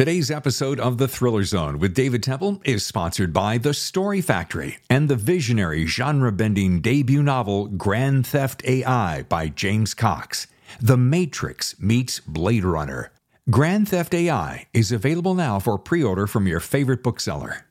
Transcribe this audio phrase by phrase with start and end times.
[0.00, 4.78] Today's episode of The Thriller Zone with David Temple is sponsored by The Story Factory
[4.88, 10.46] and the visionary genre bending debut novel Grand Theft AI by James Cox.
[10.80, 13.12] The Matrix meets Blade Runner.
[13.50, 17.66] Grand Theft AI is available now for pre order from your favorite bookseller.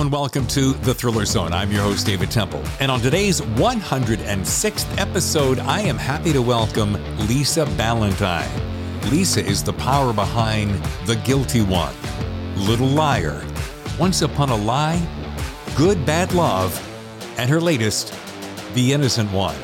[0.00, 1.52] And welcome to The Thriller Zone.
[1.52, 2.64] I'm your host, David Temple.
[2.80, 6.94] And on today's 106th episode, I am happy to welcome
[7.28, 8.48] Lisa Ballantyne.
[9.10, 10.70] Lisa is the power behind
[11.04, 11.94] The Guilty One,
[12.56, 13.44] Little Liar,
[13.98, 15.06] Once Upon a Lie,
[15.76, 16.74] Good Bad Love,
[17.36, 18.14] and her latest,
[18.72, 19.56] The Innocent One.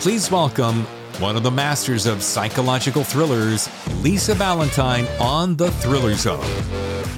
[0.00, 0.84] Please welcome
[1.18, 3.68] one of the masters of psychological thrillers,
[4.02, 6.40] Lisa Ballantyne on The Thriller Zone.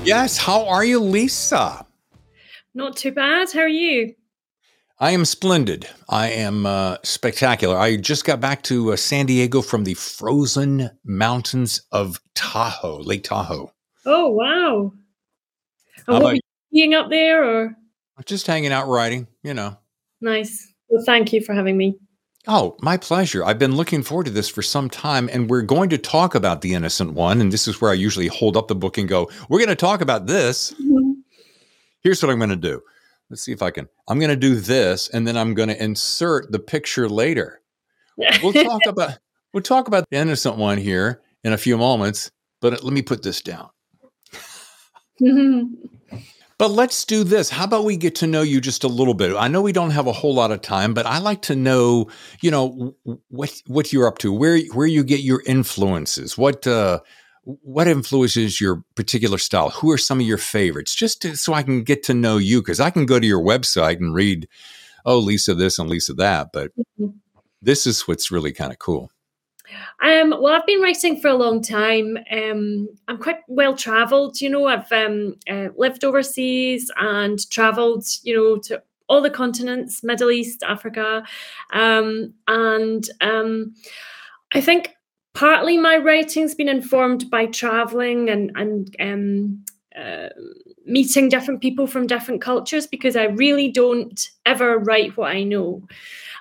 [0.03, 1.86] Yes, how are you, Lisa?
[2.77, 3.51] Not too bad.
[3.51, 4.15] How are you?
[5.01, 5.89] I am splendid.
[6.11, 7.79] I am uh, spectacular.
[7.79, 13.25] I just got back to uh, San Diego from the frozen mountains of Tahoe, Lake
[13.25, 13.73] Tahoe.
[14.05, 14.93] Oh wow!
[16.07, 17.75] And what were you being up there, or
[18.27, 19.27] just hanging out, writing?
[19.43, 19.79] You know.
[20.21, 20.71] Nice.
[20.91, 21.99] Well, thank you for having me.
[22.47, 23.43] Oh, my pleasure.
[23.43, 26.61] I've been looking forward to this for some time, and we're going to talk about
[26.61, 27.41] the innocent one.
[27.41, 29.77] And this is where I usually hold up the book and go, "We're going to
[29.77, 31.06] talk about this." Mm-hmm
[32.03, 32.83] here's what I'm going to do.
[33.31, 33.89] Let's see if I can.
[34.09, 37.61] I'm going to do this, and then I'm going to insert the picture later.
[38.43, 39.19] We'll talk about
[39.53, 42.31] we'll talk about the innocent one here in a few moments.
[42.63, 43.69] But let me put this down.
[46.59, 47.51] But let's do this.
[47.51, 49.37] How about we get to know you just a little bit?
[49.37, 52.09] I know we don't have a whole lot of time, but I like to know,
[52.41, 52.97] you know,
[53.29, 57.01] what what you're up to, where where you get your influences, what uh,
[57.47, 59.71] what influences your particular style?
[59.71, 60.95] Who are some of your favorites?
[60.95, 63.41] Just to, so I can get to know you, because I can go to your
[63.41, 64.49] website and read,
[65.05, 67.17] oh, Lisa this and Lisa that, but mm-hmm.
[67.63, 69.11] this is what's really kind of cool.
[70.03, 72.19] Um, well, I've been writing for a long time.
[72.31, 74.41] Um, I'm quite well traveled.
[74.41, 78.05] You know, I've um, uh, lived overseas and traveled.
[78.23, 81.25] You know, to all the continents, Middle East, Africa,
[81.73, 83.75] um, and um,
[84.53, 84.96] I think
[85.37, 89.65] partly my writing's been informed by traveling and and um,
[89.95, 90.31] uh,
[90.87, 95.87] meeting different people from different cultures because I really don't ever write what I know.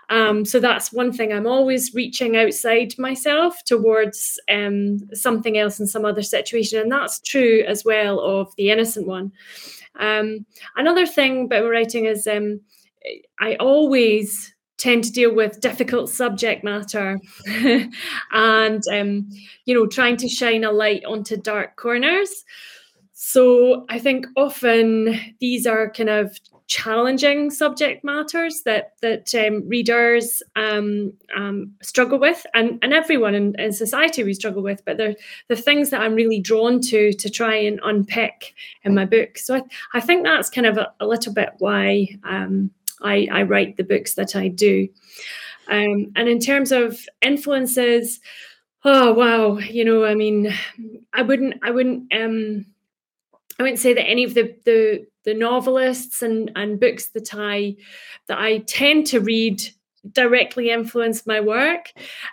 [0.10, 1.34] Um, so that's one thing.
[1.34, 7.20] I'm always reaching outside myself towards um, something else in some other situation, and that's
[7.20, 9.32] true as well of the innocent one.
[10.00, 10.46] Um,
[10.78, 12.62] another thing about writing is um,
[13.40, 17.20] I always tend to deal with difficult subject matter
[18.32, 19.30] and um,
[19.66, 22.44] you know trying to shine a light onto dark corners.
[23.14, 26.38] So i think often these are kind of
[26.68, 33.60] challenging subject matters that that um, readers um, um, struggle with and, and everyone in,
[33.60, 35.16] in society we struggle with but they're
[35.48, 39.38] the things that i'm really drawn to to try and unpick in my book.
[39.38, 39.62] So i,
[39.94, 43.84] I think that's kind of a, a little bit why um, I, I write the
[43.84, 44.88] books that I do.
[45.68, 48.20] Um, and in terms of influences,
[48.84, 50.54] oh wow, you know, I mean,
[51.14, 52.66] I wouldn't, I wouldn't, um,
[53.60, 57.78] I wouldn't say that any of the the the novelists and and books that I
[58.28, 59.64] that I tend to read
[60.12, 61.92] directly influenced my work.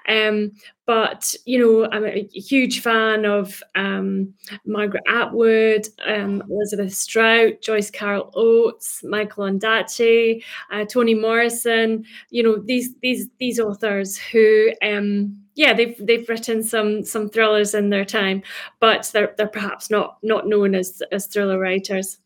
[0.09, 0.53] Um,
[0.87, 4.34] but you know, I'm a huge fan of um,
[4.66, 12.05] Margaret Atwood, um, Elizabeth Strout, Joyce Carol Oates, Michael Ondaatje, uh, Toni Morrison.
[12.31, 17.75] You know, these these these authors who um, yeah, they've they've written some some thrillers
[17.75, 18.43] in their time,
[18.81, 22.19] but they're they're perhaps not not known as as thriller writers.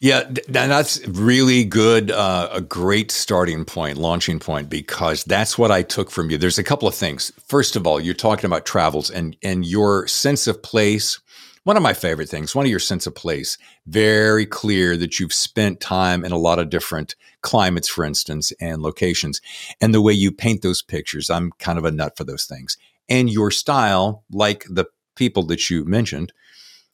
[0.00, 2.10] Yeah, that's really good.
[2.10, 6.38] Uh, a great starting point, launching point, because that's what I took from you.
[6.38, 7.30] There's a couple of things.
[7.46, 11.20] First of all, you're talking about travels and and your sense of place.
[11.64, 15.34] One of my favorite things, one of your sense of place, very clear that you've
[15.34, 19.42] spent time in a lot of different climates, for instance, and locations,
[19.82, 21.28] and the way you paint those pictures.
[21.28, 22.78] I'm kind of a nut for those things.
[23.10, 26.32] And your style, like the people that you mentioned,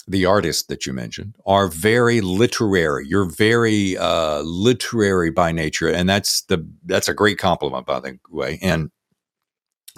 [0.09, 3.07] the artists that you mentioned are very literary.
[3.07, 8.19] You're very uh, literary by nature, and that's the that's a great compliment, by the
[8.31, 8.91] way, and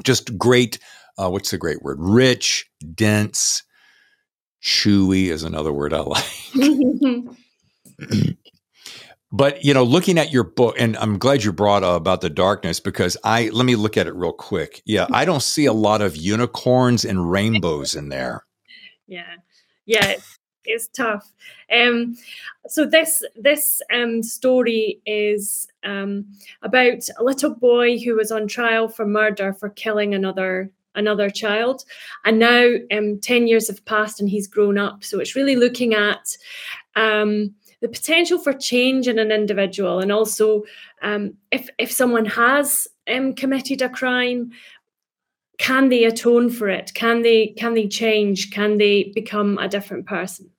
[0.02, 0.78] just great.
[1.19, 1.99] Uh, what's the great word?
[2.00, 3.64] Rich, dense,
[4.62, 6.25] chewy is another word I like.
[9.31, 12.31] but you know, looking at your book, and I'm glad you brought uh, about the
[12.31, 14.81] darkness because I let me look at it real quick.
[14.87, 18.44] Yeah, I don't see a lot of unicorns and rainbows in there.
[19.11, 19.37] Yeah
[19.88, 20.17] yeah,
[20.64, 21.32] it's tough.
[21.75, 22.14] Um,
[22.69, 26.26] so this this um, story is um,
[26.62, 31.85] about a little boy who was on trial for murder for killing another another child.
[32.25, 35.05] And now um, 10 years have passed and he's grown up.
[35.05, 36.37] So it's really looking at
[36.96, 40.64] um, the potential for change in an individual and also
[41.02, 44.50] um, if, if someone has committed a crime,
[45.58, 46.93] can they atone for it?
[46.94, 48.50] Can they can they change?
[48.50, 50.50] Can they become a different person?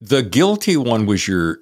[0.00, 1.58] The guilty one was your.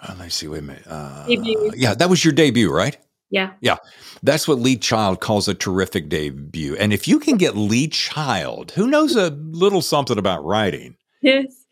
[0.00, 0.48] Uh, let's see.
[0.48, 0.86] Wait a minute.
[0.86, 1.26] Uh,
[1.74, 2.96] yeah, that was your debut, right?
[3.30, 3.52] Yeah.
[3.60, 3.76] Yeah.
[4.22, 6.76] That's what Lee Child calls a terrific debut.
[6.76, 10.96] And if you can get Lee Child, who knows a little something about writing.
[11.22, 11.64] Yes.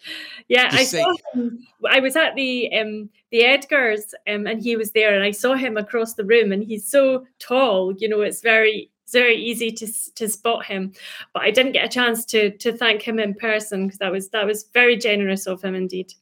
[0.48, 1.66] Yeah, I say, saw him.
[1.88, 5.54] I was at the um the Edgars um, and he was there and I saw
[5.54, 9.70] him across the room and he's so tall, you know, it's very it's very easy
[9.72, 9.86] to
[10.16, 10.92] to spot him.
[11.32, 14.30] But I didn't get a chance to to thank him in person because that was
[14.30, 16.12] that was very generous of him indeed.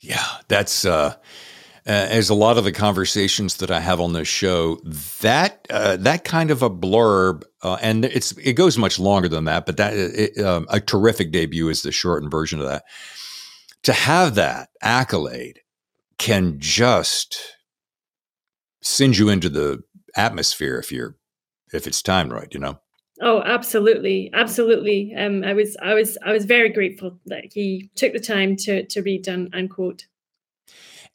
[0.00, 1.14] Yeah, that's uh
[1.86, 4.76] uh, as a lot of the conversations that I have on this show,
[5.22, 9.44] that uh, that kind of a blurb, uh, and it's it goes much longer than
[9.44, 12.84] that, but that it, um, a terrific debut is the shortened version of that.
[13.84, 15.60] To have that accolade
[16.18, 17.56] can just
[18.82, 19.82] send you into the
[20.16, 21.16] atmosphere if you're
[21.72, 22.80] if it's timed right, you know.
[23.22, 25.14] Oh, absolutely, absolutely.
[25.14, 28.84] Um, I was, I was, I was very grateful that he took the time to
[28.86, 30.06] to read and, and quote.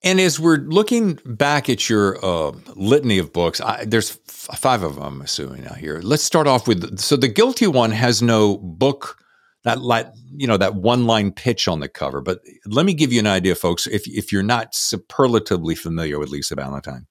[0.04, 4.84] And as we're looking back at your uh, litany of books, I, there's f- five
[4.84, 6.00] of them, I'm assuming now here.
[6.04, 9.18] Let's start off with so the guilty one has no book
[9.64, 12.22] that like you know that one line pitch on the cover.
[12.22, 13.88] But let me give you an idea, folks.
[13.88, 17.08] If if you're not superlatively familiar with Lisa Ballantyne.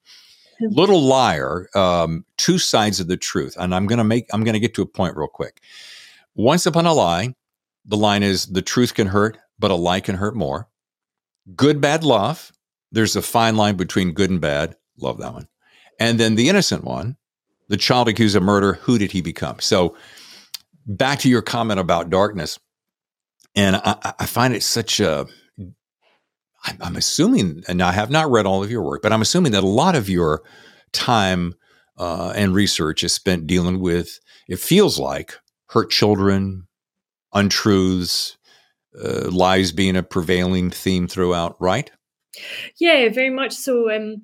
[0.61, 4.73] Little Liar, um, two sides of the truth, and I'm gonna make I'm gonna get
[4.75, 5.61] to a point real quick.
[6.35, 7.35] Once upon a lie,
[7.85, 10.67] the line is the truth can hurt, but a lie can hurt more.
[11.55, 12.51] Good bad love
[12.95, 14.77] there's a fine line between good and bad.
[14.97, 15.47] Love that one.
[15.99, 17.17] And then the innocent one,
[17.67, 19.59] the child accused of murder, who did he become?
[19.59, 19.97] So
[20.85, 22.57] back to your comment about darkness.
[23.53, 25.27] And I, I find it such a,
[26.81, 29.63] I'm assuming, and I have not read all of your work, but I'm assuming that
[29.63, 30.43] a lot of your
[30.91, 31.55] time
[31.97, 36.67] uh, and research is spent dealing with, it feels like, hurt children,
[37.33, 38.37] untruths,
[39.03, 41.91] uh, lies being a prevailing theme throughout, right?
[42.79, 43.93] Yeah, very much so.
[43.93, 44.23] Um,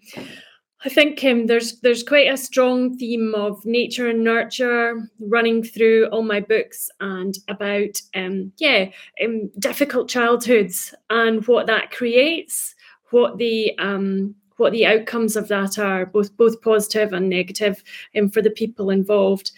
[0.83, 6.07] I think Kim, there's there's quite a strong theme of nature and nurture running through
[6.07, 8.89] all my books and about um, yeah
[9.23, 12.73] um, difficult childhoods and what that creates,
[13.11, 17.83] what the um, what the outcomes of that are, both both positive and negative,
[18.17, 19.51] um, for the people involved.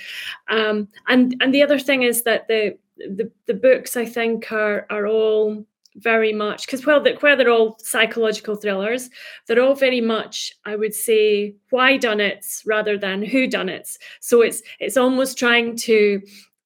[0.50, 4.86] Um, and and the other thing is that the the, the books I think are
[4.90, 5.66] are all
[5.98, 9.10] very much because well that where they're all psychological thrillers
[9.48, 13.98] they're all very much i would say why done it rather than who done it
[14.20, 16.22] so it's it's almost trying to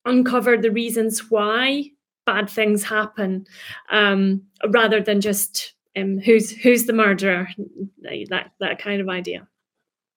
[0.06, 1.84] uncover the reasons why
[2.26, 3.46] bad things happen
[3.90, 7.50] um, rather than just um, who's who's the murderer
[8.30, 9.48] that that kind of idea.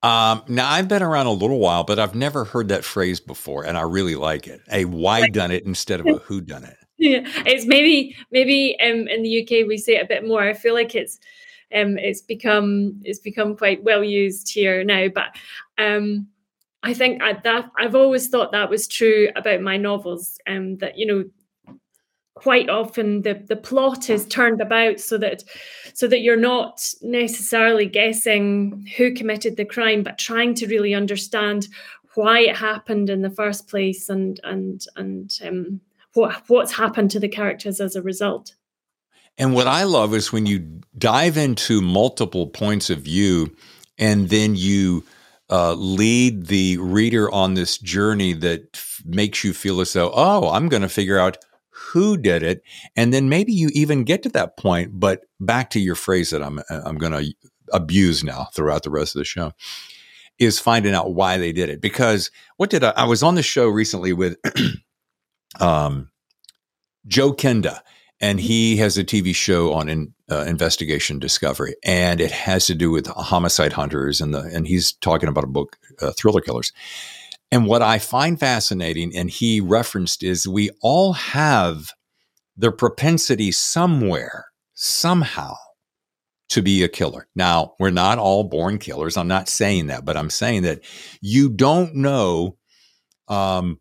[0.03, 3.65] Um, now I've been around a little while, but I've never heard that phrase before,
[3.65, 4.61] and I really like it.
[4.73, 9.09] A why done it instead of a who done it yeah, it's maybe maybe um,
[9.09, 10.43] in the UK we say it a bit more.
[10.43, 11.19] I feel like it's
[11.75, 15.35] um, it's become it's become quite well used here now, but
[15.79, 16.29] um,
[16.83, 20.39] I think I, that I've always thought that was true about my novels.
[20.47, 21.25] Um, that you know
[22.35, 25.43] quite often the the plot is turned about so that
[25.95, 31.69] so that you're not necessarily guessing who committed the crime but trying to really understand
[32.15, 35.81] why it happened in the first place and and and um,
[36.15, 38.55] what what's happened to the characters as a result.
[39.39, 43.55] And what I love is when you dive into multiple points of view
[43.99, 45.05] and then you
[45.51, 50.51] uh, lead the reader on this journey that f- makes you feel as though, oh,
[50.51, 51.39] I'm going to figure out
[51.71, 52.63] who did it.
[52.97, 55.01] And then maybe you even get to that point.
[55.01, 57.35] But back to your phrase that I'm, I'm going to
[57.73, 59.53] abuse now throughout the rest of the show
[60.39, 61.81] is finding out why they did it.
[61.81, 64.37] Because what did I, I was on the show recently with
[65.59, 66.11] um,
[67.07, 67.81] Joe Kenda,
[68.21, 72.75] and he has a TV show on in, uh, investigation discovery, and it has to
[72.75, 76.73] do with homicide hunters, and the and he's talking about a book, uh, Thriller Killers.
[77.53, 81.91] And what I find fascinating, and he referenced, is we all have
[82.57, 85.57] the propensity somewhere, somehow,
[86.51, 87.27] to be a killer.
[87.35, 89.17] Now, we're not all born killers.
[89.17, 90.81] I'm not saying that, but I'm saying that
[91.21, 92.57] you don't know
[93.29, 93.81] um,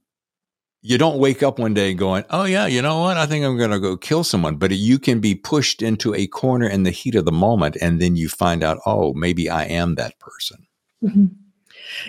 [0.81, 3.17] you don't wake up one day going, "Oh yeah, you know what?
[3.17, 6.27] I think I'm going to go kill someone." But you can be pushed into a
[6.27, 9.65] corner in the heat of the moment, and then you find out, "Oh, maybe I
[9.65, 10.67] am that person."
[11.03, 11.25] Mm-hmm.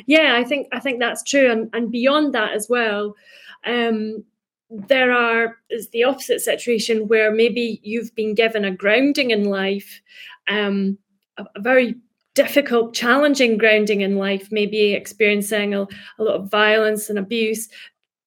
[0.07, 3.17] Yeah, I think I think that's true, and and beyond that as well.
[3.65, 4.25] Um,
[4.71, 10.00] there are is the opposite situation where maybe you've been given a grounding in life,
[10.49, 10.97] um,
[11.37, 11.97] a, a very
[12.35, 17.69] difficult, challenging grounding in life, maybe experiencing a, a lot of violence and abuse,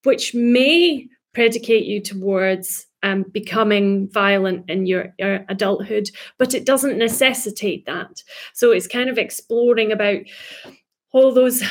[0.04, 6.98] which may predicate you towards um, becoming violent in your, your, adulthood, but it doesn't
[6.98, 8.24] necessitate that.
[8.54, 10.22] So it's kind of exploring about
[11.12, 11.64] all those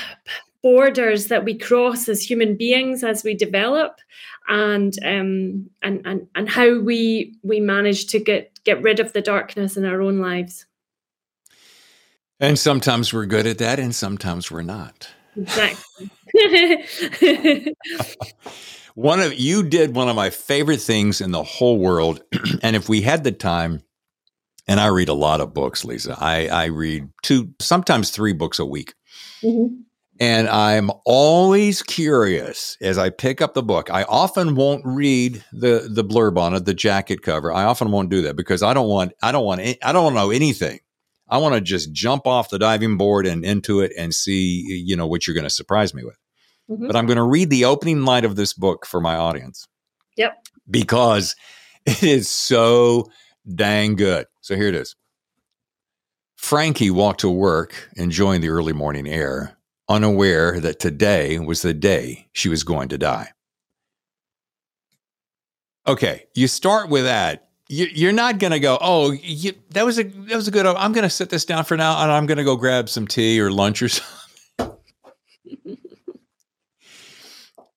[0.63, 3.99] borders that we cross as human beings as we develop
[4.49, 9.21] and um, and and and how we we manage to get get rid of the
[9.21, 10.67] darkness in our own lives.
[12.41, 15.09] And sometimes we're good at that, and sometimes we're not.
[15.37, 16.11] Exactly.
[18.95, 22.23] one of you did one of my favorite things in the whole world,
[22.63, 23.83] and if we had the time,
[24.69, 26.17] and I read a lot of books, Lisa.
[26.19, 28.95] I, I read two, sometimes three books a week.
[29.43, 29.83] Mm-hmm.
[30.21, 33.91] And I'm always curious as I pick up the book.
[33.91, 37.53] I often won't read the the blurb on it, the jacket cover.
[37.53, 40.15] I often won't do that because I don't want I don't want I don't want
[40.15, 40.79] to know anything.
[41.33, 44.95] I want to just jump off the diving board and into it and see you
[44.95, 46.19] know what you're going to surprise me with.
[46.71, 46.87] Mm-hmm.
[46.87, 49.67] But I'm going to read the opening line of this book for my audience.
[50.19, 50.47] Yep.
[50.71, 51.35] Because
[51.87, 53.11] it is so
[53.53, 54.27] dang good.
[54.43, 54.95] So here it is.
[56.37, 59.57] Frankie walked to work enjoying the early morning air
[59.89, 63.31] unaware that today was the day she was going to die.
[65.87, 67.49] Okay, you start with that.
[67.75, 70.67] You're not to go, oh, you, that was a that was a good.
[70.67, 73.41] I'm going to sit this down for now, and I'm to go grab some tea
[73.41, 73.89] or lunch or
[74.59, 74.77] something.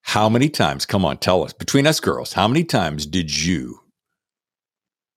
[0.02, 0.86] how many times?
[0.86, 1.54] Come on, tell us.
[1.54, 3.80] Between us girls, how many times did you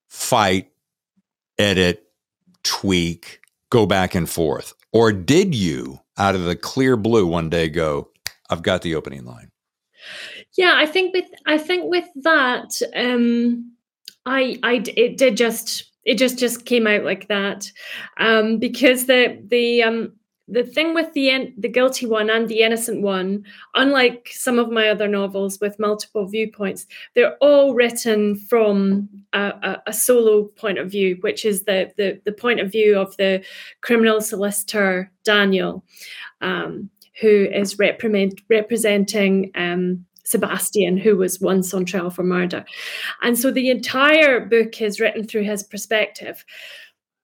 [0.07, 0.71] fight,
[1.57, 2.05] edit,
[2.63, 7.67] tweak, go back and forth, or did you out of the clear blue one day
[7.67, 8.11] go,
[8.49, 9.51] I've got the opening line?
[10.55, 13.73] Yeah, I think with I think with that, um,
[14.25, 17.71] I I it did just it just just came out like that
[18.17, 20.13] um, because the the um,
[20.47, 23.45] the thing with the the guilty one and the innocent one,
[23.75, 29.83] unlike some of my other novels with multiple viewpoints, they're all written from a, a,
[29.87, 33.43] a solo point of view, which is the, the the point of view of the
[33.81, 35.83] criminal solicitor Daniel,
[36.41, 36.89] um,
[37.21, 39.51] who is represent, representing.
[39.55, 42.63] Um, Sebastian, who was once on trial for murder.
[43.23, 46.45] And so the entire book is written through his perspective.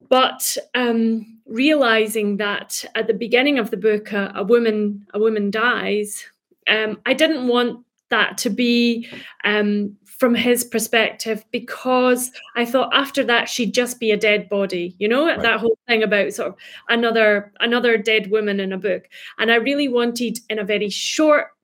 [0.10, 5.52] But um, realizing that at the beginning of the book, a, a woman a woman
[5.52, 6.26] dies,
[6.68, 9.08] um, I didn't want that to be
[9.44, 14.96] um, from his perspective because I thought after that she'd just be a dead body,
[14.98, 15.42] you know, right.
[15.42, 16.56] that whole thing about sort of
[16.90, 19.04] another another dead woman in a book.
[19.38, 21.55] And I really wanted in a very short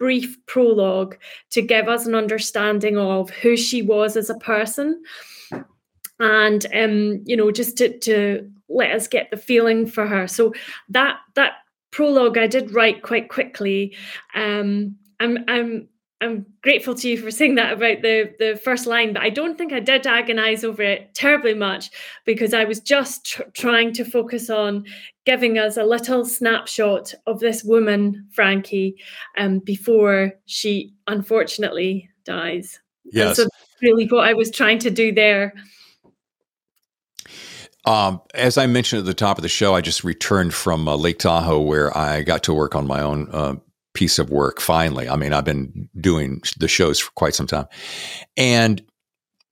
[0.00, 1.16] brief prologue
[1.50, 5.00] to give us an understanding of who she was as a person.
[6.18, 10.26] And um, you know just to to let us get the feeling for her.
[10.26, 10.52] So
[10.88, 11.52] that that
[11.92, 13.94] prologue i did write quite quickly.
[14.34, 15.88] Um, i'm i'm
[16.22, 19.56] I'm grateful to you for saying that about the the first line, but I don't
[19.56, 21.90] think I did agonize over it terribly much
[22.26, 24.84] because I was just tr- trying to focus on
[25.30, 28.96] giving us a little snapshot of this woman, Frankie,
[29.38, 32.80] um, before she unfortunately dies.
[33.04, 33.48] Yes, and so
[33.80, 35.54] really what I was trying to do there.
[37.84, 40.96] Um, as I mentioned at the top of the show, I just returned from uh,
[40.96, 43.54] Lake Tahoe where I got to work on my own uh,
[43.94, 45.08] piece of work finally.
[45.08, 47.66] I mean, I've been doing the shows for quite some time.
[48.36, 48.82] And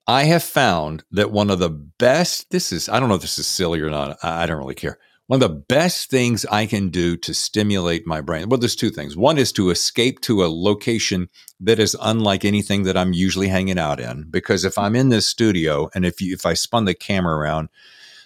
[0.07, 3.39] I have found that one of the best, this is, I don't know if this
[3.39, 4.99] is silly or not, I don't really care.
[5.29, 8.89] One of the best things I can do to stimulate my brain, well, there's two
[8.89, 9.15] things.
[9.15, 13.77] One is to escape to a location that is unlike anything that I'm usually hanging
[13.77, 14.25] out in.
[14.31, 17.69] Because if I'm in this studio and if you, if I spun the camera around,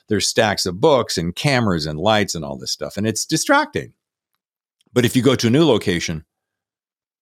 [0.08, 3.92] there's stacks of books and cameras and lights and all this stuff, and it's distracting.
[4.94, 6.24] But if you go to a new location,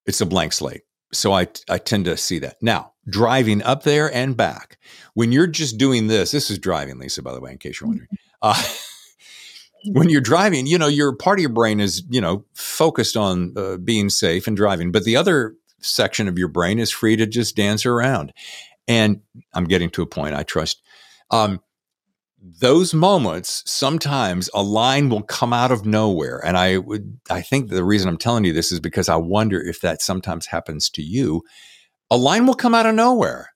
[0.06, 0.84] it's a blank slate.
[1.12, 2.62] So I, I tend to see that.
[2.62, 4.78] Now, driving up there and back,
[5.16, 7.88] when you're just doing this, this is driving, Lisa, by the way, in case you're
[7.88, 8.10] wondering.
[8.44, 8.64] Uh,
[9.86, 13.54] when you're driving, you know, your part of your brain is, you know, focused on
[13.58, 17.26] uh, being safe and driving, but the other section of your brain is free to
[17.26, 18.34] just dance around.
[18.88, 19.22] And
[19.54, 20.82] I'm getting to a point, I trust.
[21.30, 21.62] Um,
[22.42, 27.70] those moments sometimes a line will come out of nowhere and i would i think
[27.70, 31.04] the reason i'm telling you this is because i wonder if that sometimes happens to
[31.04, 31.44] you
[32.10, 33.52] a line will come out of nowhere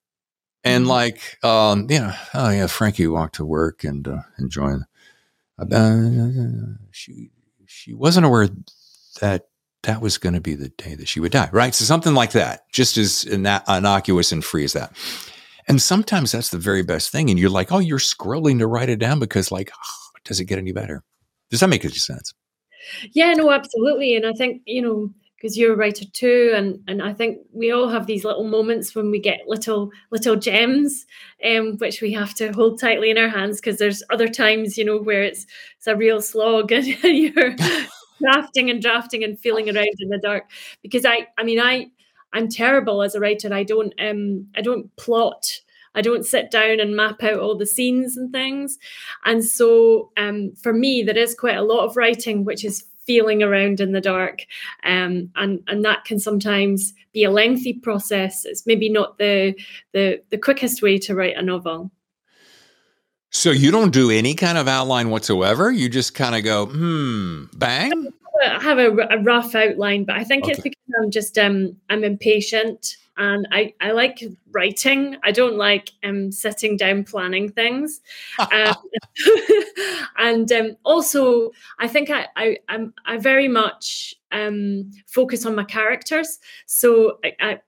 [0.63, 0.91] and mm-hmm.
[0.91, 4.83] like um you know oh yeah frankie walked to work and uh, enjoying
[5.59, 7.31] uh, she
[7.65, 8.49] she wasn't aware
[9.21, 9.47] that
[9.83, 11.73] that was going to be the day that she would die, right?
[11.73, 14.95] So something like that, just as innocuous and free as that.
[15.67, 17.29] And sometimes that's the very best thing.
[17.29, 20.45] And you're like, oh, you're scrolling to write it down because, like, oh, does it
[20.45, 21.03] get any better?
[21.49, 22.33] Does that make any sense?
[23.11, 24.15] Yeah, no, absolutely.
[24.15, 25.09] And I think, you know,
[25.45, 28.95] because you're a writer too, and and I think we all have these little moments
[28.95, 31.05] when we get little little gems,
[31.45, 34.83] um, which we have to hold tightly in our hands because there's other times, you
[34.83, 35.45] know, where it's
[35.77, 37.55] it's a real slog and you're
[38.19, 40.49] drafting and drafting and feeling around in the dark.
[40.81, 41.91] Because I, I mean, I
[42.33, 43.53] I'm terrible as a writer.
[43.53, 45.45] I don't um I don't plot
[45.93, 48.77] I don't sit down and map out all the scenes and things.
[49.23, 53.43] And so um, for me, there is quite a lot of writing, which is feeling
[53.43, 54.45] around in the dark.
[54.83, 58.45] Um, and, and that can sometimes be a lengthy process.
[58.45, 59.55] It's maybe not the,
[59.93, 61.91] the, the quickest way to write a novel.
[63.31, 65.71] So you don't do any kind of outline whatsoever?
[65.71, 68.13] You just kind of go, hmm, bang?
[68.41, 70.53] I have a, a rough outline, but I think okay.
[70.53, 75.17] it's because I'm just um, I'm impatient and I, I like writing.
[75.23, 78.01] I don't like um, sitting down planning things.
[78.39, 78.75] Um,
[80.17, 85.63] and um, also, I think I, I, I'm, I very much um, focus on my
[85.63, 86.39] characters.
[86.65, 87.59] So I, I,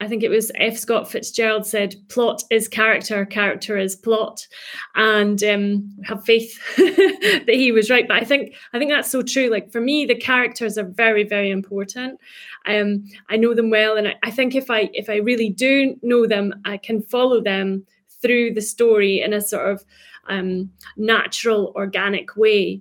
[0.00, 0.76] I think it was F.
[0.76, 4.46] Scott Fitzgerald said, "Plot is character, character is plot,"
[4.96, 8.06] and um, have faith that he was right.
[8.06, 9.48] But I think I think that's so true.
[9.48, 12.18] Like for me, the characters are very, very important.
[12.66, 15.96] Um, I know them well, and I, I think if I if I really do
[16.02, 17.86] know them, I can follow them
[18.20, 19.84] through the story in a sort of
[20.28, 22.80] um, natural, organic way.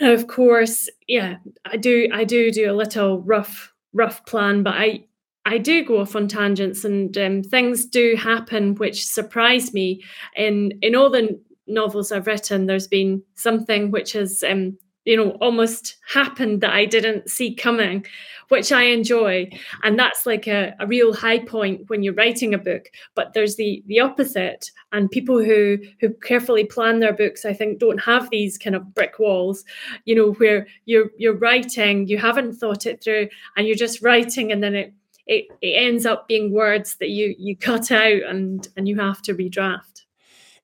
[0.00, 2.08] of course, yeah, I do.
[2.12, 5.04] I do do a little rough rough plan, but I
[5.46, 10.02] I do go off on tangents and um, things do happen which surprise me.
[10.36, 15.30] In in all the novels I've written, there's been something which has um, you know
[15.40, 18.04] almost happened that I didn't see coming,
[18.48, 19.48] which I enjoy,
[19.82, 22.90] and that's like a, a real high point when you're writing a book.
[23.14, 27.78] But there's the the opposite, and people who who carefully plan their books, I think,
[27.78, 29.64] don't have these kind of brick walls,
[30.04, 34.52] you know, where you're you're writing, you haven't thought it through, and you're just writing,
[34.52, 34.94] and then it
[35.30, 39.22] it, it ends up being words that you you cut out and and you have
[39.22, 40.02] to redraft.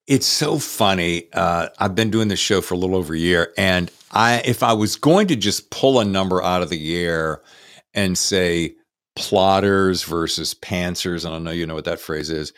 [0.09, 1.29] It's so funny.
[1.33, 4.63] Uh, I've been doing this show for a little over a year, and I if
[4.63, 7.43] I was going to just pull a number out of the air
[7.95, 8.75] and say
[9.15, 12.53] plotters versus pantsers, and I don't know you know what that phrase is,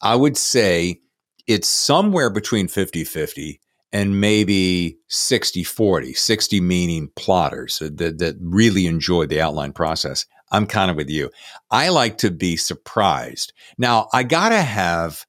[0.00, 1.00] I would say
[1.48, 3.60] it's somewhere between 50 50
[3.92, 10.26] and maybe 60 40, 60 meaning plotters that, that really enjoy the outline process.
[10.50, 11.30] I'm kind of with you.
[11.70, 13.52] I like to be surprised.
[13.78, 15.26] Now, I got to have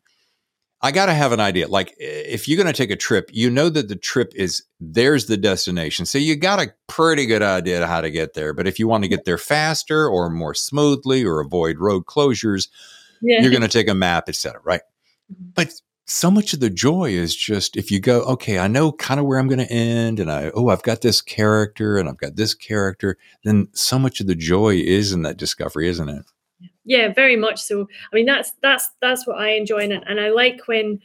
[0.83, 1.67] I got to have an idea.
[1.67, 5.27] Like if you're going to take a trip, you know that the trip is there's
[5.27, 6.07] the destination.
[6.07, 8.51] So you got a pretty good idea how to get there.
[8.53, 12.67] But if you want to get there faster or more smoothly or avoid road closures,
[13.21, 13.41] yeah.
[13.41, 14.59] you're going to take a map, etc.
[14.63, 14.81] Right?
[15.31, 15.49] Mm-hmm.
[15.53, 15.71] But
[16.05, 19.25] so much of the joy is just if you go, okay, I know kind of
[19.25, 22.35] where I'm going to end, and I, oh, I've got this character and I've got
[22.35, 26.25] this character, then so much of the joy is in that discovery, isn't it?
[26.83, 27.87] Yeah, very much so.
[28.11, 30.99] I mean, that's that's that's what I enjoy in it, and I like when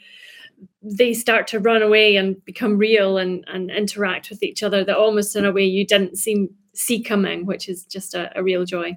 [0.82, 4.96] they start to run away and become real and and interact with each other that
[4.96, 8.64] almost in a way you didn't see see coming, which is just a, a real
[8.64, 8.96] joy.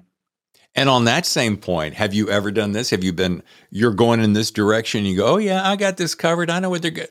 [0.74, 2.90] And on that same point, have you ever done this?
[2.90, 6.14] Have you been, you're going in this direction, you go, oh, yeah, I got this
[6.14, 6.48] covered.
[6.48, 7.08] I know what they're good.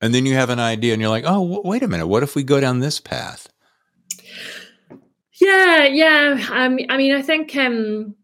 [0.00, 2.06] And then you have an idea and you're like, oh, w- wait a minute.
[2.06, 3.48] What if we go down this path?
[5.40, 6.46] Yeah, yeah.
[6.50, 8.14] I mean, I think um,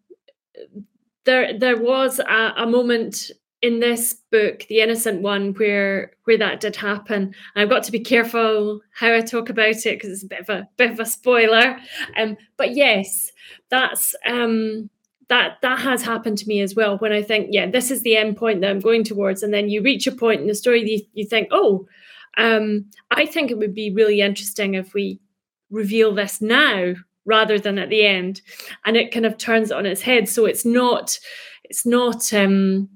[1.24, 3.30] there there was a, a moment
[3.66, 7.22] in this book, The Innocent One, where where that did happen.
[7.22, 10.40] And I've got to be careful how I talk about it because it's a bit
[10.40, 11.76] of a bit of a spoiler.
[12.16, 13.32] Um, but yes,
[13.68, 14.88] that's um
[15.28, 16.98] that that has happened to me as well.
[16.98, 19.68] When I think, yeah, this is the end point that I'm going towards, and then
[19.68, 21.86] you reach a point in the story you, you think, oh,
[22.38, 25.20] um, I think it would be really interesting if we
[25.70, 28.40] reveal this now rather than at the end,
[28.84, 30.28] and it kind of turns it on its head.
[30.28, 31.18] So it's not
[31.64, 32.88] it's not um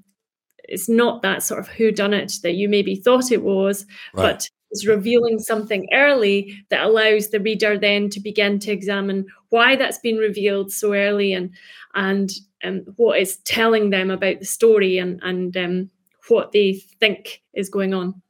[0.71, 4.33] it's not that sort of who done it that you maybe thought it was, right.
[4.33, 9.75] but it's revealing something early that allows the reader then to begin to examine why
[9.75, 11.53] that's been revealed so early and
[11.93, 12.31] and
[12.63, 15.89] um, what it's telling them about the story and and um,
[16.29, 18.21] what they think is going on.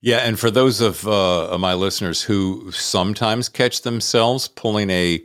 [0.00, 5.24] Yeah, and for those of, uh, of my listeners who sometimes catch themselves pulling a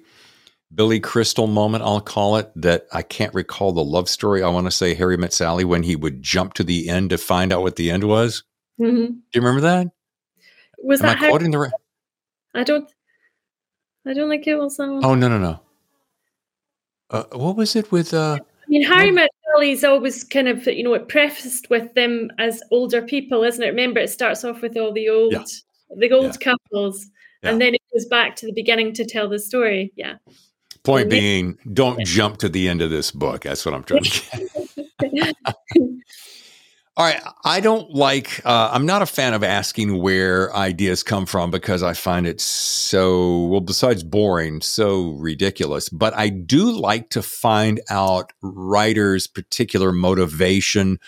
[0.73, 4.43] Billy Crystal moment, I'll call it, that I can't recall the love story.
[4.43, 7.17] I want to say Harry Met Sally when he would jump to the end to
[7.17, 8.43] find out what the end was.
[8.79, 9.05] Mm-hmm.
[9.05, 9.87] Do you remember that?
[10.83, 11.57] Was Am that I quoting the?
[11.59, 11.71] right?
[12.53, 12.89] I don't.
[14.07, 14.55] I don't like it.
[14.55, 15.03] What's that one?
[15.03, 15.59] Oh no no no.
[17.09, 18.13] Uh, what was it with?
[18.13, 22.29] Uh, I mean, Harry Met Sally's always kind of, you know, it prefaced with them
[22.37, 23.67] as older people, isn't it?
[23.69, 25.43] Remember, it starts off with all the old, Yeah.
[25.97, 26.53] the old Yeah.
[26.53, 27.09] couples,
[27.43, 27.49] Yeah.
[27.49, 29.91] and then it goes back to the beginning to tell the story.
[29.95, 30.15] Yeah.
[30.83, 33.41] Point being, don't jump to the end of this book.
[33.41, 34.21] That's what I'm trying to
[34.99, 35.35] get.
[36.97, 37.21] All right.
[37.45, 41.81] I don't like, uh, I'm not a fan of asking where ideas come from because
[41.81, 45.87] I find it so, well, besides boring, so ridiculous.
[45.87, 50.99] But I do like to find out writers' particular motivation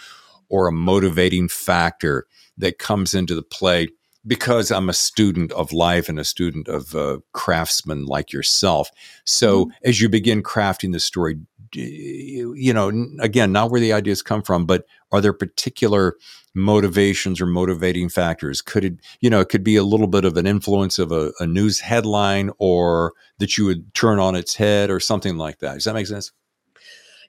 [0.48, 2.26] or a motivating factor
[2.58, 3.90] that comes into the play
[4.26, 8.90] because I'm a student of life and a student of uh, craftsmen like yourself.
[9.26, 11.40] So as you begin crafting the story,
[11.74, 16.16] you you know, again, not where the ideas come from, but are there particular
[16.54, 18.62] motivations or motivating factors?
[18.62, 21.32] Could it, you know, it could be a little bit of an influence of a,
[21.40, 25.76] a news headline or that you would turn on its head or something like that.
[25.76, 26.32] Does that make sense?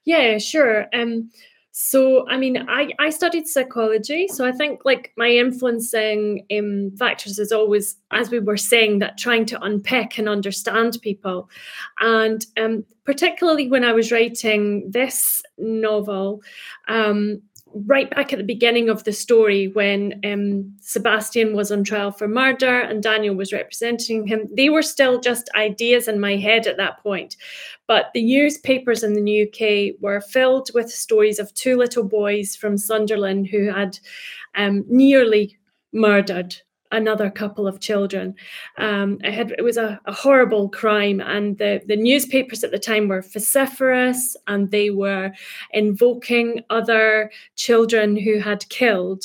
[0.05, 0.87] Yeah, sure.
[0.93, 1.31] Um,
[1.75, 7.39] so I mean, I I studied psychology, so I think like my influencing um, factors
[7.39, 11.49] is always, as we were saying, that trying to unpick and understand people,
[11.99, 16.43] and um, particularly when I was writing this novel.
[16.89, 17.41] Um,
[17.75, 22.29] Right back at the beginning of the story, when um, Sebastian was on trial for
[22.29, 26.77] murder and Daniel was representing him, they were still just ideas in my head at
[26.77, 27.37] that point.
[27.87, 32.77] But the newspapers in the UK were filled with stories of two little boys from
[32.77, 33.99] Sunderland who had
[34.55, 35.57] um, nearly
[35.93, 36.57] murdered
[36.93, 38.35] another couple of children.
[38.79, 42.79] Um, it, had, it was a, a horrible crime, and the, the newspapers at the
[42.79, 45.33] time were vociferous and they were
[45.73, 49.25] invoking other children who had killed.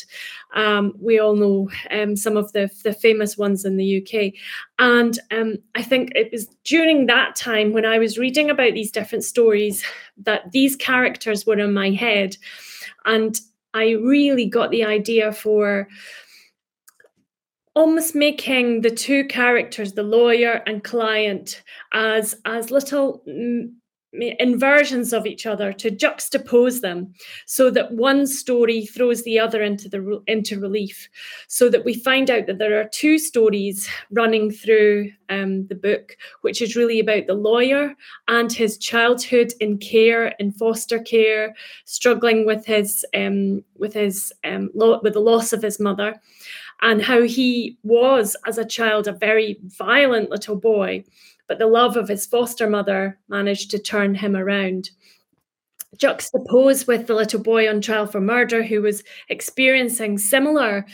[0.55, 4.33] Um, we all know um, some of the, the famous ones in the UK.
[4.79, 8.91] And um, I think it was during that time when I was reading about these
[8.91, 9.83] different stories
[10.17, 12.37] that these characters were in my head.
[13.05, 13.39] And
[13.73, 15.87] I really got the idea for
[17.77, 21.61] almost making the two characters, the lawyer and client,
[21.93, 23.69] as as little mm,
[24.13, 27.13] inversions of each other to juxtapose them
[27.45, 31.07] so that one story throws the other into the into relief.
[31.49, 36.17] So that we find out that there are two stories running through um, the book
[36.41, 37.93] which is really about the lawyer
[38.27, 41.53] and his childhood in care in foster care
[41.85, 46.19] struggling with his um, with his um, lo- with the loss of his mother
[46.81, 51.03] and how he was as a child a very violent little boy
[51.47, 54.91] but the love of his foster mother managed to turn him around.
[55.97, 60.85] Juxtaposed with the little boy on trial for murder who was experiencing similar,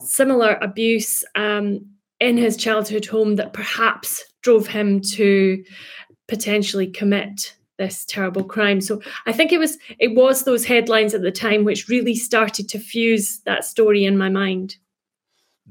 [0.00, 1.86] similar abuse um,
[2.18, 5.62] in his childhood home that perhaps drove him to
[6.26, 8.80] potentially commit this terrible crime.
[8.80, 12.68] So I think it was it was those headlines at the time which really started
[12.70, 14.76] to fuse that story in my mind.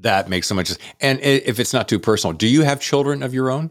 [0.00, 0.78] That makes so much sense.
[1.00, 3.70] And if it's not too personal, do you have children of your own?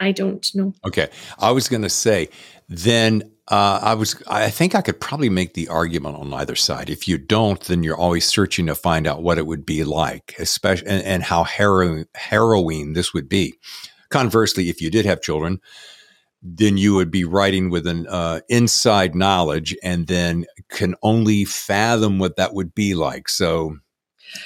[0.00, 0.72] I don't know.
[0.86, 1.08] Okay.
[1.38, 2.28] I was going to say,
[2.68, 6.88] then uh, I was, I think I could probably make the argument on either side.
[6.88, 10.34] If you don't, then you're always searching to find out what it would be like,
[10.38, 13.54] especially, and, and how harrowing, harrowing this would be.
[14.08, 15.60] Conversely, if you did have children,
[16.42, 22.18] then you would be writing with an uh, inside knowledge and then can only fathom
[22.18, 23.28] what that would be like.
[23.28, 23.78] So,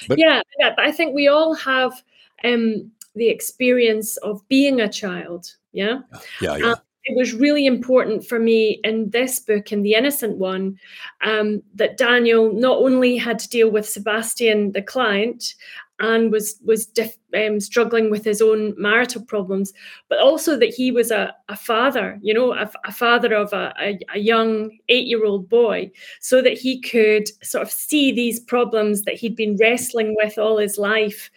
[0.07, 2.03] But- yeah, yeah, but I think we all have
[2.43, 5.55] um, the experience of being a child.
[5.73, 5.99] Yeah.
[6.41, 6.75] yeah, yeah.
[7.05, 10.77] it was really important for me in this book, in The Innocent One,
[11.23, 15.55] um, that Daniel not only had to deal with Sebastian, the client,
[16.01, 19.71] and was was dif- um, struggling with his own marital problems,
[20.09, 23.73] but also that he was a, a father, you know, a, a father of a,
[23.79, 28.39] a, a young eight year old boy, so that he could sort of see these
[28.39, 31.29] problems that he'd been wrestling with all his life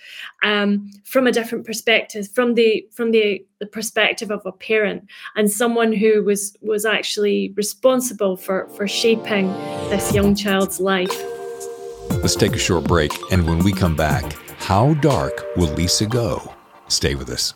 [0.42, 5.05] um, from a different perspective, from the from the, the perspective of a parent
[5.37, 9.48] and someone who was was actually responsible for for shaping
[9.90, 11.22] this young child's life.
[12.11, 13.12] Let's take a short break.
[13.33, 14.24] And when we come back,
[14.64, 16.55] how dark will Lisa go?
[16.88, 17.53] Stay with us.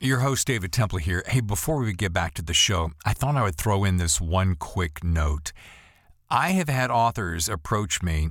[0.00, 1.22] Your host, David Temple here.
[1.26, 4.22] Hey, before we get back to the show, I thought I would throw in this
[4.22, 5.52] one quick note.
[6.30, 8.30] I have had authors approach me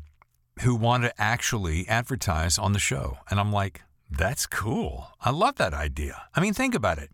[0.61, 3.19] who want to actually advertise on the show.
[3.29, 5.09] And I'm like, that's cool.
[5.21, 6.23] I love that idea.
[6.35, 7.11] I mean, think about it.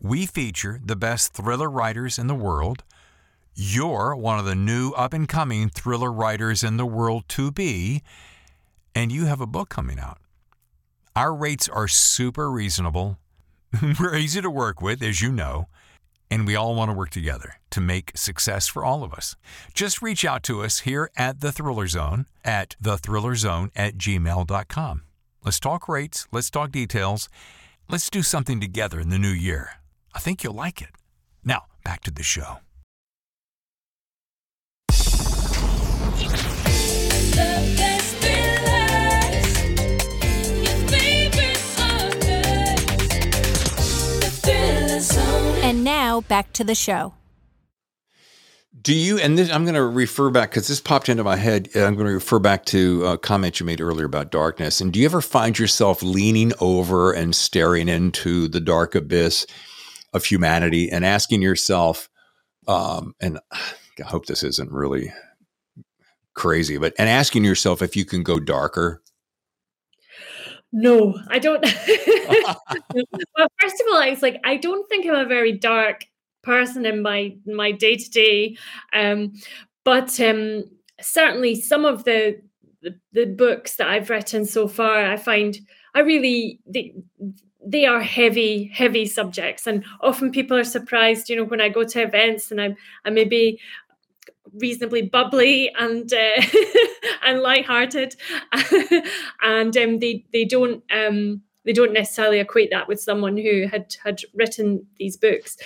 [0.00, 2.84] We feature the best thriller writers in the world.
[3.56, 8.04] You're one of the new up and coming thriller writers in the world to be,
[8.94, 10.18] and you have a book coming out.
[11.16, 13.18] Our rates are super reasonable.
[13.98, 15.68] We're easy to work with, as you know,
[16.30, 19.34] and we all want to work together to make success for all of us.
[19.72, 25.02] Just reach out to us here at The Thriller Zone at thethrillerzone at gmail.com.
[25.42, 27.30] Let's talk rates, let's talk details,
[27.88, 29.70] let's do something together in the new year.
[30.14, 30.90] I think you'll like it.
[31.42, 32.58] Now, back to the show.
[45.66, 47.14] And now back to the show.
[48.80, 51.70] Do you, and this, I'm going to refer back because this popped into my head.
[51.74, 54.80] I'm going to refer back to a comment you made earlier about darkness.
[54.80, 59.44] And do you ever find yourself leaning over and staring into the dark abyss
[60.12, 62.08] of humanity and asking yourself,
[62.68, 65.12] um, and I hope this isn't really
[66.34, 69.02] crazy, but and asking yourself if you can go darker?
[70.72, 71.62] No, I don't.
[73.36, 76.04] well, first of all, I was like I don't think I'm a very dark
[76.42, 78.56] person in my my day to day,
[79.84, 80.64] but um,
[81.00, 82.40] certainly some of the,
[82.82, 85.58] the, the books that I've written so far, I find
[85.94, 86.94] I really they
[87.64, 91.30] they are heavy heavy subjects, and often people are surprised.
[91.30, 93.60] You know, when I go to events and I'm I maybe
[94.54, 96.42] reasonably bubbly and uh,
[97.24, 98.16] and lighthearted,
[99.42, 103.94] and um, they they don't um, they don't necessarily equate that with someone who had
[104.02, 105.56] had written these books.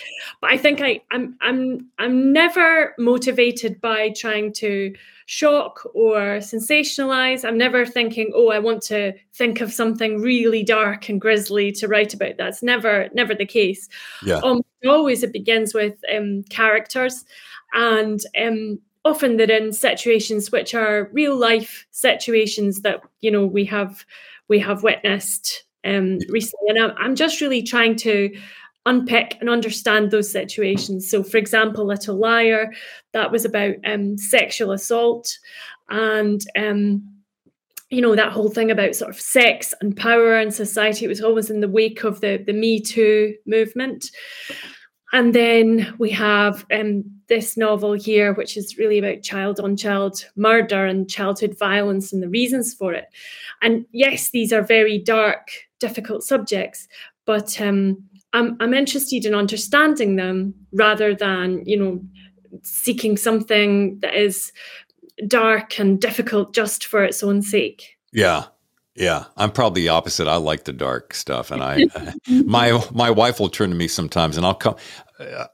[0.40, 4.94] But I think I I'm I'm I'm never motivated by trying to
[5.26, 7.44] shock or sensationalize.
[7.44, 11.86] I'm never thinking, oh, I want to think of something really dark and grisly to
[11.86, 12.36] write about.
[12.38, 13.88] That's never never the case.
[14.24, 14.40] Yeah.
[14.42, 17.24] Um, always it begins with um, characters
[17.72, 23.64] and um, often they're in situations which are real life situations that you know we
[23.64, 24.04] have
[24.48, 26.68] we have witnessed um, recently.
[26.68, 28.36] And I'm, I'm just really trying to
[28.86, 31.08] unpick and understand those situations.
[31.10, 32.72] So for example little liar
[33.12, 35.38] that was about um, sexual assault
[35.88, 37.02] and um,
[37.90, 41.04] you know that whole thing about sort of sex and power and society.
[41.04, 44.10] It was always in the wake of the the me too movement.
[45.12, 50.26] And then we have um, this novel here, which is really about child on child
[50.36, 53.06] murder and childhood violence and the reasons for it.
[53.62, 56.88] And yes, these are very dark, difficult subjects,
[57.24, 62.02] but um, I'm, I'm interested in understanding them rather than, you know,
[62.62, 64.52] seeking something that is
[65.28, 67.96] dark and difficult just for its own sake.
[68.12, 68.46] Yeah.
[68.96, 70.26] Yeah, I'm probably the opposite.
[70.26, 71.86] I like the dark stuff, and I,
[72.44, 74.74] my my wife will turn to me sometimes, and I'll come.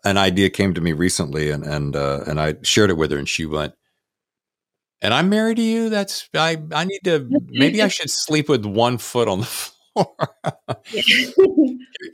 [0.05, 3.19] An idea came to me recently, and and uh, and I shared it with her,
[3.19, 3.75] and she went,
[5.03, 5.89] "And I'm married to you.
[5.89, 6.59] That's I.
[6.73, 7.29] I need to.
[7.49, 10.15] Maybe I should sleep with one foot on the floor."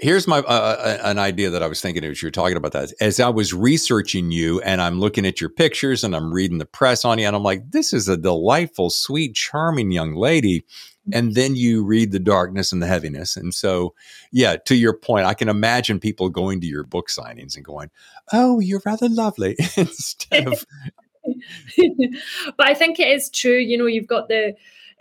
[0.01, 2.73] Here's my uh, uh an idea that I was thinking as you were talking about
[2.73, 2.93] that.
[3.01, 6.65] As I was researching you, and I'm looking at your pictures, and I'm reading the
[6.65, 10.65] press on you, and I'm like, "This is a delightful, sweet, charming young lady."
[11.13, 13.37] And then you read the darkness and the heaviness.
[13.37, 13.95] And so,
[14.31, 17.91] yeah, to your point, I can imagine people going to your book signings and going,
[18.33, 20.65] "Oh, you're rather lovely," instead of.
[22.57, 23.59] but I think it is true.
[23.59, 24.55] You know, you've got the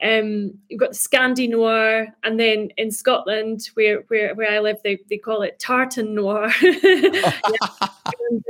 [0.03, 4.99] um, you've got Scandi Noir, and then in Scotland, where where, where I live, they,
[5.09, 6.51] they call it Tartan Noir.
[6.63, 8.43] and,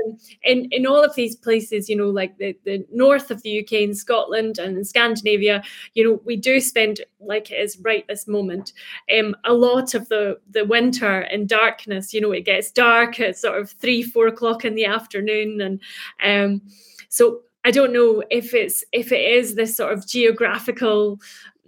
[0.44, 3.74] in in all of these places, you know, like the, the north of the UK,
[3.74, 5.62] in Scotland, and in Scandinavia,
[5.94, 8.72] you know, we do spend like it is right this moment.
[9.18, 12.14] Um, a lot of the the winter in darkness.
[12.14, 15.82] You know, it gets dark at sort of three, four o'clock in the afternoon, and
[16.24, 16.62] um,
[17.10, 21.20] so I don't know if it's if it is this sort of geographical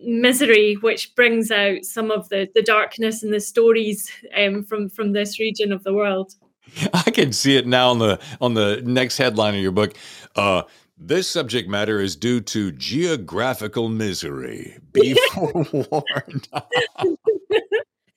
[0.06, 5.14] misery which brings out some of the the darkness and the stories um, from from
[5.14, 6.34] this region of the world.
[6.94, 9.94] I can see it now on the on the next headline of your book.
[10.36, 10.64] Uh,
[10.98, 14.78] this subject matter is due to geographical misery.
[14.94, 16.48] Be forewarned.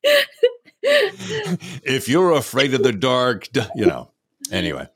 [0.82, 4.10] if you're afraid of the dark, you know.
[4.52, 4.86] Anyway,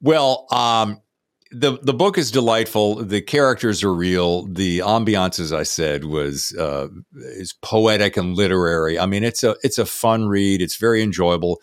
[0.00, 1.02] well, um,
[1.50, 2.96] the the book is delightful.
[2.96, 4.46] The characters are real.
[4.46, 8.98] The ambiance, as I said, was uh, is poetic and literary.
[8.98, 10.60] I mean, it's a it's a fun read.
[10.60, 11.62] It's very enjoyable,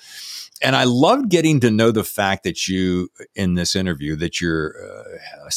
[0.61, 4.75] and I loved getting to know the fact that you in this interview that you're
[4.83, 5.51] uh, a,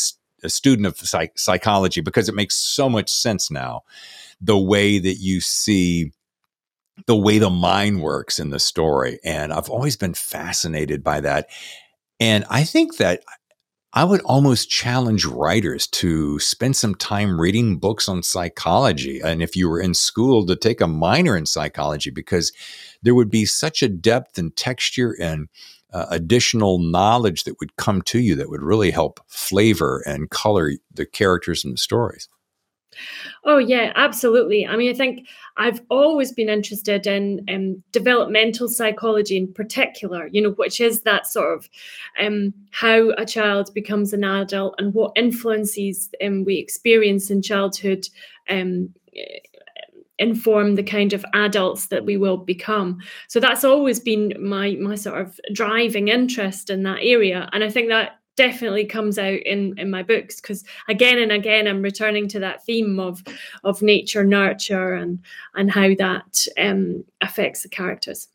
[0.46, 3.82] a, student of psych- psychology because it makes so much sense now.
[4.40, 6.12] The way that you see
[7.06, 11.48] the way the mind works in the story, and I've always been fascinated by that.
[12.20, 13.22] And I think that
[13.94, 19.20] I would almost challenge writers to spend some time reading books on psychology.
[19.20, 22.52] And if you were in school, to take a minor in psychology, because
[23.02, 25.48] there would be such a depth and texture and
[25.92, 30.72] uh, additional knowledge that would come to you that would really help flavor and color
[30.92, 32.28] the characters and the stories.
[33.44, 34.66] Oh yeah, absolutely.
[34.66, 40.28] I mean, I think I've always been interested in um, developmental psychology in particular.
[40.30, 41.68] You know, which is that sort of
[42.20, 48.08] um, how a child becomes an adult and what influences um, we experience in childhood
[48.48, 48.90] um,
[50.18, 52.98] inform the kind of adults that we will become.
[53.28, 57.70] So that's always been my my sort of driving interest in that area, and I
[57.70, 62.28] think that definitely comes out in in my books because again and again I'm returning
[62.28, 63.22] to that theme of
[63.64, 65.18] of nature nurture and
[65.54, 68.28] and how that um, affects the characters.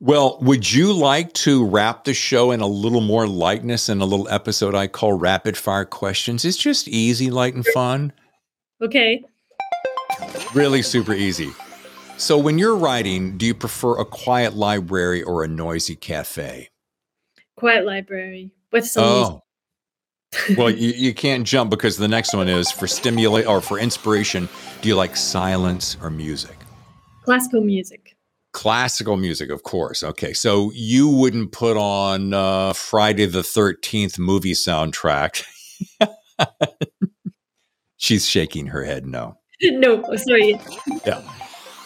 [0.00, 4.06] Well, would you like to wrap the show in a little more lightness in a
[4.06, 6.44] little episode I call Rapid Fire Questions?
[6.44, 8.12] It's just easy, light, and fun.
[8.80, 9.22] Okay.
[10.54, 11.52] Really super easy.
[12.16, 16.70] So, when you're writing, do you prefer a quiet library or a noisy cafe?
[17.56, 19.04] Quiet library with some.
[19.04, 19.42] Oh.
[20.56, 24.48] well, you, you can't jump because the next one is for stimulate or for inspiration.
[24.80, 26.56] Do you like silence or music?
[27.24, 28.16] Classical music.
[28.52, 30.02] Classical music, of course.
[30.02, 35.44] Okay, so you wouldn't put on uh, Friday the Thirteenth movie soundtrack.
[37.96, 39.06] She's shaking her head.
[39.06, 39.38] No.
[39.62, 40.58] no, sorry.
[41.06, 41.20] Yeah.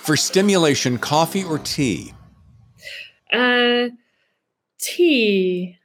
[0.02, 2.14] For stimulation, coffee or tea?
[3.32, 3.88] Uh,
[4.78, 5.75] tea.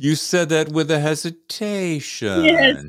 [0.00, 2.44] You said that with a hesitation.
[2.44, 2.84] Yes.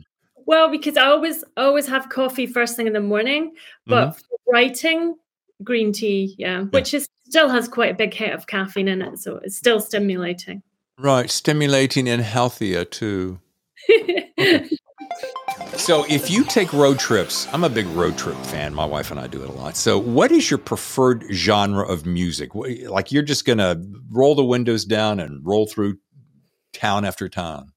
[0.46, 3.56] Well, because I always always have coffee first thing in the morning,
[3.88, 4.52] but mm-hmm.
[4.54, 5.16] writing,
[5.64, 9.18] green tea, yeah, which is still has quite a big hit of caffeine in it,
[9.18, 10.62] so it's still stimulating.
[11.00, 13.40] Right, stimulating and healthier too.
[15.78, 18.74] So, if you take road trips, I'm a big road trip fan.
[18.74, 19.78] My wife and I do it a lot.
[19.78, 22.54] So, what is your preferred genre of music?
[22.54, 25.98] Like, you're just going to roll the windows down and roll through
[26.74, 27.74] town after town?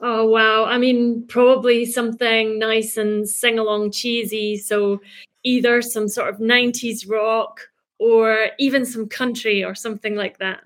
[0.00, 0.64] Oh, wow.
[0.64, 4.56] I mean, probably something nice and sing along cheesy.
[4.56, 5.00] So,
[5.44, 7.60] either some sort of 90s rock
[7.98, 10.62] or even some country or something like that.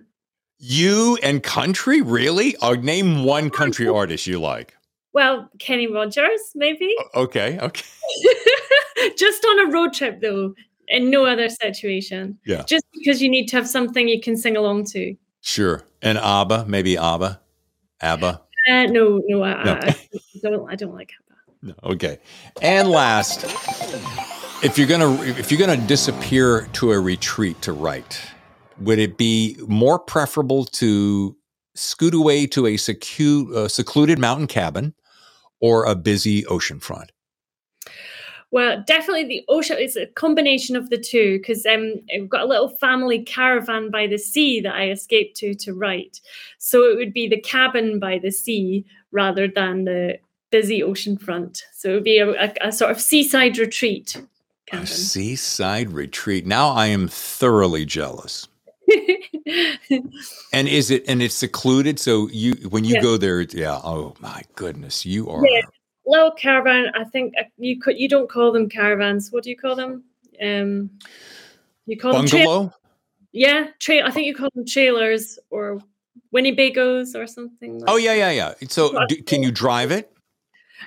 [0.59, 2.03] You and country?
[2.03, 2.57] Really?
[2.63, 4.77] I'll name one country artist you like.
[5.13, 6.95] Well, Kenny Rogers, maybe.
[7.15, 7.85] Okay, okay.
[9.17, 10.55] Just on a road trip, though,
[10.89, 12.39] in no other situation.
[12.47, 12.65] Yeah.
[12.67, 15.15] Just because you need to have something you can sing along to.
[15.43, 15.83] Sure.
[16.01, 17.41] And ABBA, maybe ABBA,
[18.01, 18.41] ABBA.
[18.71, 19.73] Uh, no, no, I, no.
[19.73, 20.71] I, I, don't.
[20.71, 21.33] I don't like ABBA.
[21.63, 22.19] No, okay.
[22.63, 23.45] And last,
[24.65, 28.21] if you're gonna if you're gonna disappear to a retreat to write,
[28.81, 31.37] would it be more preferable to
[31.75, 34.95] scoot away to a secu- uh, secluded mountain cabin
[35.61, 37.09] or a busy oceanfront?
[38.53, 39.79] Well, definitely the ocean.
[39.81, 44.07] It's a combination of the two because um, I've got a little family caravan by
[44.07, 46.21] the sea that I escaped to to write.
[46.59, 50.19] So it would be the cabin by the sea rather than the
[50.51, 51.63] busy oceanfront.
[51.73, 54.23] So it would be a, a, a sort of seaside retreat.
[54.67, 54.85] Cabin.
[54.85, 56.47] A seaside retreat.
[56.47, 58.49] Now I am thoroughly jealous.
[60.53, 61.99] and is it and it's secluded?
[61.99, 63.01] So you when you yeah.
[63.01, 63.81] go there, yeah.
[63.83, 65.63] Oh my goodness, you are yeah.
[66.07, 66.93] Little caravan.
[66.95, 69.31] I think uh, you could you don't call them caravans.
[69.31, 70.05] What do you call them?
[70.43, 70.91] Um,
[71.87, 72.61] you call bungalow.
[72.61, 72.79] Them tra-
[73.33, 75.81] yeah, tra- I think you call them trailers or
[76.35, 77.81] Winnebagos or something.
[77.81, 78.55] Like oh yeah, yeah, yeah.
[78.69, 80.13] So do, can you drive it?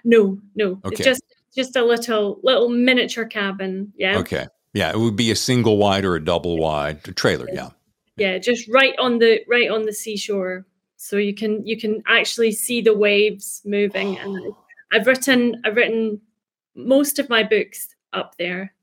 [0.03, 0.79] No, no.
[0.85, 0.95] Okay.
[0.95, 1.23] It's just
[1.55, 3.93] just a little little miniature cabin.
[3.97, 4.17] Yeah.
[4.19, 4.47] Okay.
[4.73, 7.47] Yeah, it would be a single wide or a double wide trailer.
[7.51, 7.69] Yeah
[8.17, 10.65] yeah just right on the right on the seashore
[10.97, 14.53] so you can you can actually see the waves moving and
[14.95, 16.19] i've written i've written
[16.75, 18.73] most of my books up there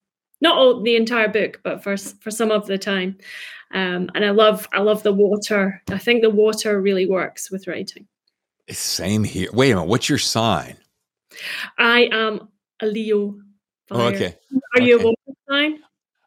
[0.40, 3.16] not all the entire book but for for some of the time
[3.75, 7.66] um, and i love i love the water i think the water really works with
[7.66, 8.07] writing
[8.70, 10.77] same here wait a minute what's your sign
[11.79, 12.48] i am
[12.81, 13.35] a leo
[13.90, 14.37] oh, okay
[14.75, 14.87] are okay.
[14.87, 15.79] you a water sign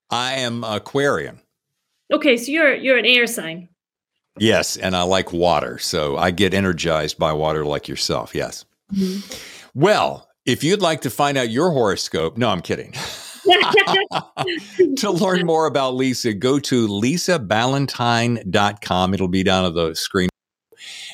[0.10, 1.40] i am aquarian
[2.12, 3.70] Okay, so you're you're an air sign.
[4.38, 8.36] Yes, and I like water, so I get energized by water like yourself.
[8.36, 8.66] Yes.
[8.94, 9.55] Mm-hmm.
[9.76, 12.94] Well, if you'd like to find out your horoscope, no, I'm kidding.
[14.98, 19.14] to learn more about Lisa, go to lisaballantyne.com.
[19.14, 20.30] It'll be down on the screen.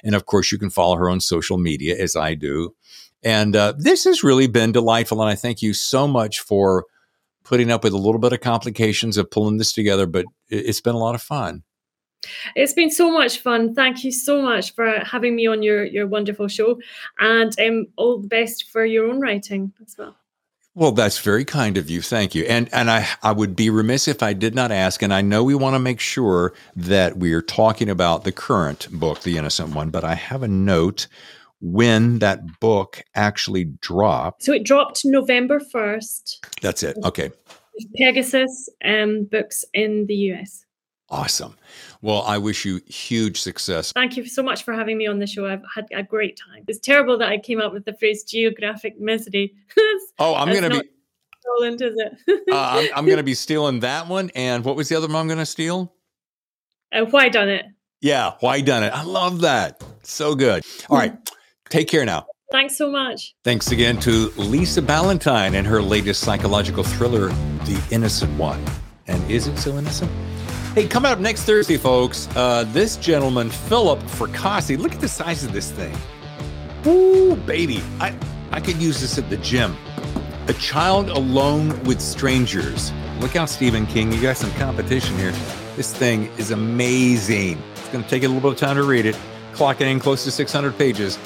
[0.03, 2.76] And of course, you can follow her on social media as I do.
[3.24, 5.20] And uh, this has really been delightful.
[5.22, 6.86] And I thank you so much for
[7.43, 10.93] putting up with a little bit of complications of pulling this together, but it's been
[10.93, 11.64] a lot of fun.
[12.55, 13.74] It's been so much fun.
[13.74, 16.80] Thank you so much for having me on your your wonderful show,
[17.19, 20.15] and um, all the best for your own writing as well.
[20.74, 22.01] Well, that's very kind of you.
[22.01, 22.43] Thank you.
[22.45, 25.01] And and I I would be remiss if I did not ask.
[25.01, 28.88] And I know we want to make sure that we are talking about the current
[28.91, 29.89] book, The Innocent One.
[29.89, 31.07] But I have a note
[31.59, 34.43] when that book actually dropped.
[34.43, 36.45] So it dropped November first.
[36.61, 36.97] That's it.
[37.03, 37.32] Okay.
[37.95, 40.65] Pegasus um, books in the US.
[41.09, 41.55] Awesome.
[42.02, 43.91] Well, I wish you huge success.
[43.91, 45.45] Thank you so much for having me on the show.
[45.45, 46.64] I've had a great time.
[46.68, 49.54] It's terrible that I came up with the phrase geographic misery.
[50.20, 50.89] oh, I'm going to be.
[51.41, 52.43] Stolen, is it?
[52.52, 54.32] uh, I'm, I'm going to be stealing that one.
[54.36, 55.93] And what was the other one I'm going to steal?
[56.91, 57.66] Uh, why done it?
[58.02, 58.93] Yeah, why done it?
[58.93, 59.84] I love that.
[60.04, 60.64] So good.
[60.89, 61.16] All right.
[61.70, 62.26] Take care now.
[62.52, 63.34] Thanks so much.
[63.43, 68.64] Thanks again to Lisa Ballantyne and her latest psychological thriller, The Innocent One.
[69.08, 70.12] And is it so innocent?
[70.74, 75.43] Hey, coming up next Thursday, folks, uh, this gentleman, Philip Fracassi, look at the size
[75.43, 75.93] of this thing.
[76.88, 77.84] Ooh, baby.
[77.99, 78.15] I,
[78.51, 79.76] I could use this at the gym.
[80.47, 82.93] A child alone with strangers.
[83.19, 84.13] Look out, Stephen King.
[84.13, 85.34] You got some competition here.
[85.76, 87.61] This thing is amazing.
[87.74, 89.17] It's going to take a little bit of time to read it,
[89.51, 91.19] clocking in close to 600 pages.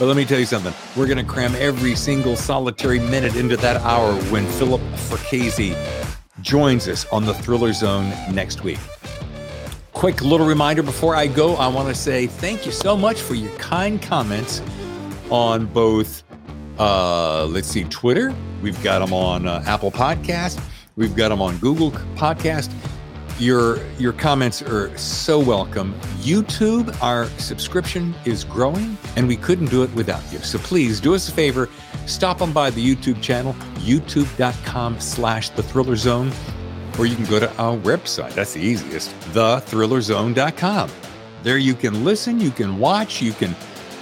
[0.00, 0.74] But let me tell you something.
[0.96, 5.76] We're going to cram every single solitary minute into that hour when Philip Fracassi
[6.40, 8.78] joins us on the Thriller Zone next week.
[9.92, 13.34] Quick little reminder before I go, I want to say thank you so much for
[13.34, 14.62] your kind comments
[15.30, 16.22] on both,
[16.78, 18.34] uh, let's see, Twitter.
[18.62, 20.60] We've got them on uh, Apple Podcast.
[20.96, 22.72] We've got them on Google Podcast.
[23.38, 25.94] Your your comments are so welcome.
[26.18, 30.40] YouTube, our subscription is growing, and we couldn't do it without you.
[30.40, 31.68] So please do us a favor,
[32.06, 36.32] stop on by the YouTube channel, youtube.com slash the thriller zone,
[36.98, 38.32] or you can go to our website.
[38.34, 40.90] That's the easiest, thethrillerzone.com.
[41.44, 43.54] There you can listen, you can watch, you can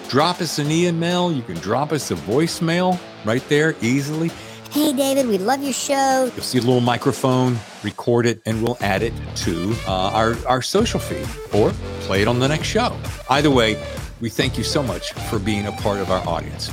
[0.08, 4.30] drop us an email, you can drop us a voicemail right there easily.
[4.70, 6.30] Hey, David, we love your show.
[6.34, 10.60] You'll see a little microphone, record it, and we'll add it to uh, our, our
[10.60, 11.70] social feed or
[12.00, 12.94] play it on the next show.
[13.30, 13.80] Either way,
[14.20, 16.70] we thank you so much for being a part of our audience.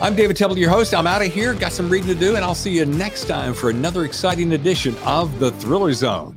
[0.00, 0.94] I'm David Temple, your host.
[0.94, 3.54] I'm out of here, got some reading to do, and I'll see you next time
[3.54, 6.36] for another exciting edition of The Thriller Zone.